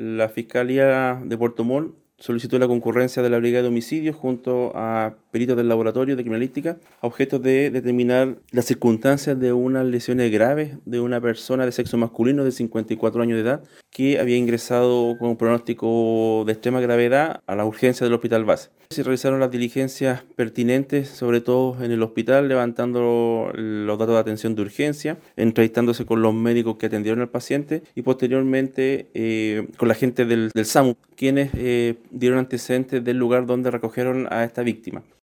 la 0.00 0.30
Fiscalía 0.30 1.20
de 1.22 1.36
Puerto 1.36 1.62
Montt 1.62 1.94
solicitó 2.18 2.58
la 2.58 2.66
concurrencia 2.66 3.22
de 3.22 3.28
la 3.28 3.38
Brigada 3.38 3.62
de 3.62 3.68
Homicidios 3.68 4.16
junto 4.16 4.72
a 4.74 5.14
peritos 5.30 5.56
del 5.56 5.68
laboratorio 5.68 6.16
de 6.16 6.22
criminalística 6.22 6.78
a 7.02 7.06
objeto 7.06 7.38
de 7.38 7.70
determinar 7.70 8.36
las 8.50 8.64
circunstancias 8.64 9.38
de 9.38 9.52
unas 9.52 9.84
lesiones 9.86 10.30
graves 10.32 10.78
de 10.86 11.00
una 11.00 11.20
persona 11.20 11.66
de 11.66 11.72
sexo 11.72 11.98
masculino 11.98 12.44
de 12.44 12.52
54 12.52 13.22
años 13.22 13.36
de 13.36 13.42
edad 13.42 13.64
que 13.90 14.18
había 14.18 14.36
ingresado 14.36 15.16
con 15.18 15.30
un 15.30 15.36
pronóstico 15.36 16.44
de 16.46 16.52
extrema 16.52 16.80
gravedad 16.80 17.42
a 17.46 17.56
la 17.56 17.64
urgencia 17.64 18.04
del 18.04 18.14
hospital 18.14 18.44
base. 18.44 18.70
Se 18.90 19.02
realizaron 19.02 19.38
las 19.38 19.50
diligencias 19.50 20.24
pertinentes, 20.34 21.08
sobre 21.08 21.40
todo 21.40 21.82
en 21.82 21.92
el 21.92 22.02
hospital, 22.02 22.48
levantando 22.48 23.52
los 23.54 23.98
datos 23.98 24.14
de 24.14 24.20
atención 24.20 24.54
de 24.54 24.62
urgencia, 24.62 25.18
entrevistándose 25.36 26.06
con 26.06 26.22
los 26.22 26.34
médicos 26.34 26.76
que 26.76 26.86
atendieron 26.86 27.20
al 27.20 27.28
paciente 27.28 27.82
y 27.94 28.02
posteriormente 28.02 29.08
eh, 29.14 29.68
con 29.76 29.88
la 29.88 29.94
gente 29.94 30.24
del, 30.24 30.50
del 30.52 30.66
SAMU, 30.66 30.96
quienes 31.14 31.50
eh, 31.54 31.96
dieron 32.10 32.38
antecedentes 32.38 33.04
del 33.04 33.16
lugar 33.16 33.46
donde 33.46 33.70
recogieron 33.70 34.26
a 34.30 34.44
esta 34.44 34.62
víctima. 34.62 35.02